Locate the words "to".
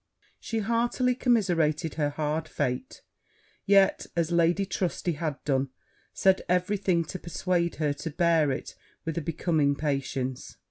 7.05-7.19, 7.93-8.09